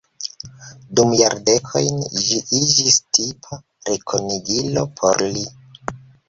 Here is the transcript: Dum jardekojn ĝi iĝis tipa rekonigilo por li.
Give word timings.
Dum 0.99 1.11
jardekojn 1.17 1.99
ĝi 2.27 2.39
iĝis 2.61 2.97
tipa 3.19 3.61
rekonigilo 3.91 4.87
por 5.03 5.23
li. 5.37 5.47